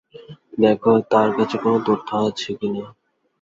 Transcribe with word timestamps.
দেখো 0.57 0.91
তার 1.11 1.29
কাছে 1.37 1.55
কোনো 1.63 1.77
তথ্য 1.87 2.09
আছে 2.27 2.49
কিনা। 2.59 2.85